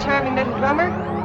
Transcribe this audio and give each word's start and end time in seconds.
charming 0.00 0.34
little 0.36 0.56
drummer. 0.58 1.17